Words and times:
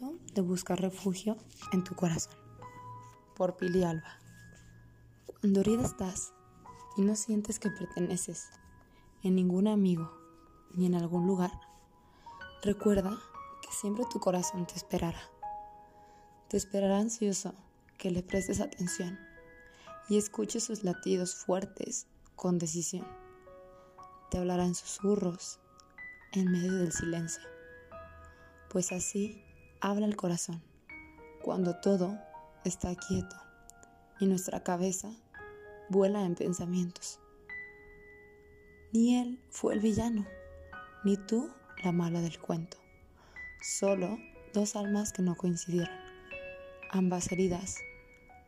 de 0.00 0.40
buscar 0.40 0.80
refugio 0.80 1.36
en 1.72 1.84
tu 1.84 1.94
corazón. 1.94 2.34
Por 3.34 3.56
Pili 3.56 3.84
Alba. 3.84 4.18
Cuando 5.26 5.60
herida 5.60 5.84
estás 5.84 6.32
y 6.96 7.02
no 7.02 7.16
sientes 7.16 7.58
que 7.58 7.70
perteneces 7.70 8.48
en 9.22 9.34
ningún 9.34 9.68
amigo 9.68 10.10
ni 10.74 10.86
en 10.86 10.94
algún 10.94 11.26
lugar, 11.26 11.52
recuerda 12.62 13.18
que 13.62 13.72
siempre 13.72 14.04
tu 14.10 14.20
corazón 14.20 14.66
te 14.66 14.74
esperará. 14.74 15.20
Te 16.48 16.56
esperará 16.56 16.98
ansioso 16.98 17.54
que 17.98 18.10
le 18.10 18.22
prestes 18.22 18.60
atención 18.60 19.18
y 20.08 20.18
escuches 20.18 20.64
sus 20.64 20.84
latidos 20.84 21.34
fuertes 21.34 22.06
con 22.34 22.58
decisión. 22.58 23.06
Te 24.30 24.38
hablará 24.38 24.64
en 24.64 24.74
susurros 24.74 25.58
en 26.32 26.50
medio 26.50 26.74
del 26.74 26.92
silencio 26.92 27.42
pues 28.76 28.92
así 28.92 29.42
habla 29.80 30.06
el 30.06 30.16
corazón, 30.16 30.62
cuando 31.42 31.76
todo 31.76 32.18
está 32.64 32.94
quieto 32.94 33.36
y 34.18 34.26
nuestra 34.26 34.62
cabeza 34.62 35.10
vuela 35.88 36.24
en 36.24 36.34
pensamientos. 36.34 37.20
Ni 38.92 39.16
él 39.16 39.40
fue 39.50 39.74
el 39.74 39.80
villano, 39.80 40.26
ni 41.04 41.16
tú 41.16 41.50
la 41.84 41.92
mala 41.92 42.20
del 42.20 42.40
cuento, 42.40 42.78
solo 43.60 44.18
dos 44.54 44.76
almas 44.76 45.12
que 45.12 45.22
no 45.22 45.36
coincidieron, 45.36 45.94
ambas 46.90 47.30
heridas, 47.30 47.76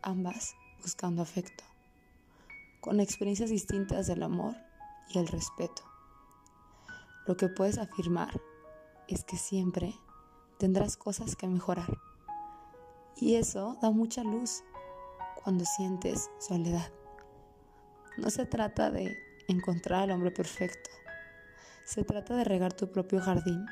ambas 0.03 0.55
buscando 0.83 1.23
afecto, 1.23 1.65
con 2.81 3.01
experiencias 3.01 3.51
distintas 3.51 4.07
del 4.07 4.23
amor 4.23 4.57
y 5.11 5.19
el 5.19 5.29
respeto. 5.29 5.83
Lo 7.27 7.37
que 7.37 7.49
puedes 7.49 7.77
afirmar 7.77 8.41
es 9.07 9.25
que 9.25 9.37
siempre 9.37 9.95
tendrás 10.59 10.97
cosas 10.97 11.37
que 11.37 11.47
mejorar. 11.47 11.99
Y 13.17 13.37
eso 13.37 13.77
da 13.81 13.91
mucha 13.91 14.23
luz 14.23 14.63
cuando 15.43 15.65
sientes 15.65 16.31
soledad. 16.39 16.93
No 18.17 18.31
se 18.31 18.45
trata 18.47 18.91
de 18.91 19.17
encontrar 19.49 20.03
al 20.03 20.11
hombre 20.11 20.31
perfecto. 20.31 20.91
Se 21.85 22.05
trata 22.05 22.37
de 22.37 22.45
regar 22.45 22.73
tu 22.73 22.91
propio 22.93 23.21
jardín 23.21 23.65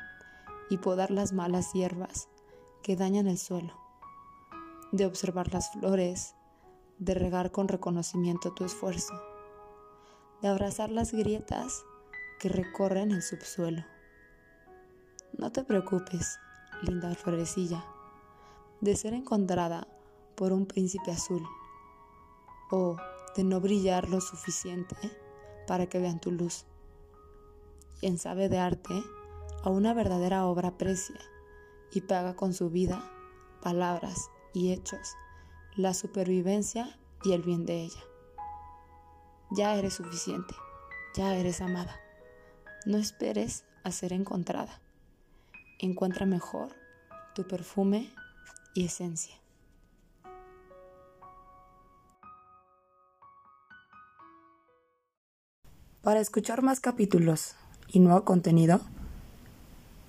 y 0.69 0.77
podar 0.77 1.11
las 1.11 1.33
malas 1.33 1.73
hierbas 1.73 2.29
que 2.81 2.95
dañan 2.95 3.27
el 3.27 3.37
suelo. 3.37 3.73
De 4.91 5.05
observar 5.05 5.53
las 5.53 5.71
flores, 5.71 6.33
de 6.97 7.13
regar 7.13 7.51
con 7.51 7.67
reconocimiento 7.67 8.53
tu 8.53 8.65
esfuerzo. 8.65 9.13
De 10.41 10.47
abrazar 10.47 10.89
las 10.89 11.11
grietas 11.11 11.83
que 12.39 12.49
recorren 12.49 13.11
el 13.11 13.21
subsuelo. 13.21 13.83
No 15.37 15.51
te 15.51 15.63
preocupes 15.63 16.39
linda 16.81 17.13
florecilla, 17.15 17.85
de 18.81 18.95
ser 18.95 19.13
encontrada 19.13 19.87
por 20.35 20.53
un 20.53 20.65
príncipe 20.65 21.11
azul, 21.11 21.43
o 22.71 22.97
de 23.35 23.43
no 23.43 23.59
brillar 23.59 24.09
lo 24.09 24.21
suficiente 24.21 24.95
para 25.67 25.87
que 25.87 25.99
vean 25.99 26.19
tu 26.19 26.31
luz. 26.31 26.65
Quien 27.99 28.17
sabe 28.17 28.49
de 28.49 28.59
arte, 28.59 29.03
a 29.63 29.69
una 29.69 29.93
verdadera 29.93 30.45
obra 30.45 30.69
aprecia 30.69 31.19
y 31.91 32.01
paga 32.01 32.35
con 32.35 32.53
su 32.53 32.69
vida, 32.69 33.01
palabras 33.61 34.29
y 34.53 34.71
hechos 34.71 35.15
la 35.77 35.93
supervivencia 35.93 36.97
y 37.23 37.33
el 37.33 37.43
bien 37.43 37.65
de 37.67 37.83
ella. 37.83 38.01
Ya 39.51 39.75
eres 39.75 39.93
suficiente, 39.93 40.55
ya 41.15 41.35
eres 41.35 41.61
amada. 41.61 41.99
No 42.85 42.97
esperes 42.97 43.63
a 43.83 43.91
ser 43.91 44.11
encontrada 44.11 44.81
encuentra 45.79 46.25
mejor 46.25 46.69
tu 47.35 47.47
perfume 47.47 48.11
y 48.73 48.85
esencia. 48.85 49.35
Para 56.01 56.19
escuchar 56.21 56.61
más 56.61 56.79
capítulos 56.79 57.55
y 57.89 57.99
nuevo 57.99 58.23
contenido, 58.23 58.79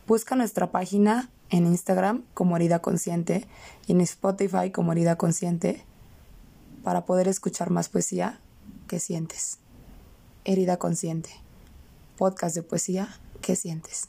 busca 0.07 0.37
nuestra 0.37 0.71
página 0.71 1.29
en 1.51 1.67
Instagram 1.67 2.25
como 2.35 2.57
Herida 2.57 2.81
Consciente 2.81 3.47
y 3.87 3.93
en 3.93 4.01
Spotify 4.03 4.71
como 4.73 4.93
Herida 4.93 5.17
Consciente 5.17 5.85
para 6.85 7.05
poder 7.05 7.29
escuchar 7.29 7.71
más 7.71 7.89
poesía 7.89 8.41
que 8.87 9.01
sientes. 9.01 9.59
Herida 10.45 10.77
Consciente, 10.77 11.31
podcast 12.17 12.55
de 12.55 12.63
poesía 12.63 13.09
que 13.43 13.57
sientes. 13.57 14.09